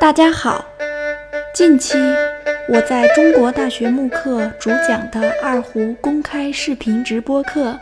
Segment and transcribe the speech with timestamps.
[0.00, 0.64] 大家好，
[1.52, 1.98] 近期
[2.68, 7.76] 我在中国大学慕课主讲的二胡公开视频直播课，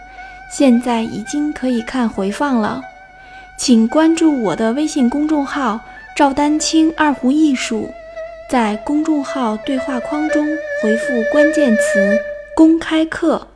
[0.50, 2.80] 现在已经可以看回放了，
[3.58, 5.78] 请关注我的微信公众号
[6.16, 7.90] “赵丹青二胡艺术”，
[8.50, 10.48] 在公众号对话框中
[10.82, 12.18] 回复关键词
[12.56, 13.46] “公开课”。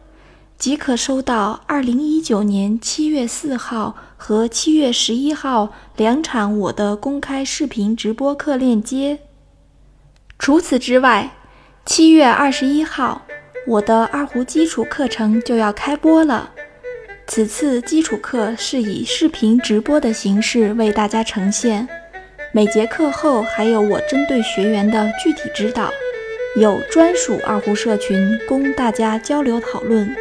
[0.60, 9.20] 即可收到二零一九年七月四号和七月十一号两场我的公开视频直播课链接。
[10.38, 11.30] 除此之外，
[11.86, 13.22] 七月二十一号
[13.66, 16.50] 我的二胡基础课程就要开播了。
[17.26, 21.88] 此次基础课是以视频直播的形式为大家呈现，
[22.52, 25.90] 每节课后还有我针对学员的具体指导，
[26.54, 30.14] 有专属二胡社群供大家交流讨论。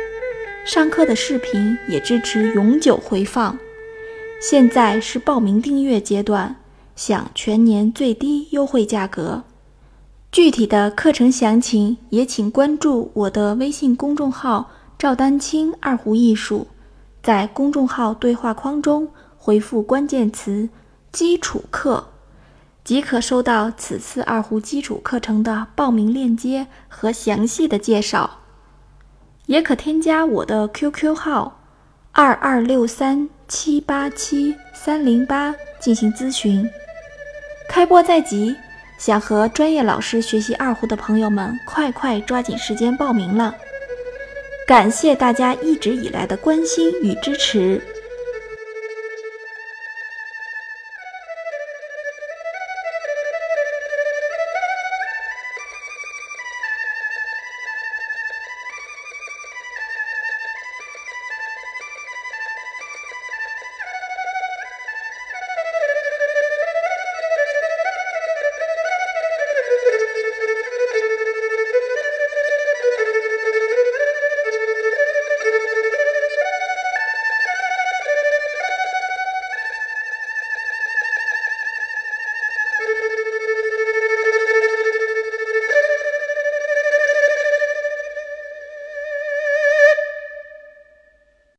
[0.72, 3.58] 上课的视频也支持永久回放，
[4.40, 6.58] 现在是报名订阅阶段，
[6.96, 9.42] 享全年最低优惠价格。
[10.32, 16.68] 具体的课程详情也请关注我的微信公众号“赵丹青二胡艺术”，
[17.24, 19.08] 在公众号对话框中
[19.40, 20.70] 回复关键词
[21.12, 22.10] “基础课”，
[22.86, 28.39] 即可收到此次二胡基础课程的报名链接和详细的介绍。
[29.50, 31.60] 也可添加我的 QQ 号
[32.12, 36.70] 二二六三七八七三零八进行咨询。
[37.68, 38.56] 开播在即，
[39.00, 43.56] 想和专业老师学习二胡的朋友们，快快抓紧时间报名了！
[44.68, 47.82] 感谢大家一直以来的关心与支持。